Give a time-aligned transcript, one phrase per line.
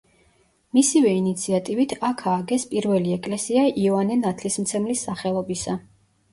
[0.77, 5.81] მისივე ინიციატივით აქ ააგეს პირველი ეკლესია იოანე ნათლისმცემლის სახელობისა.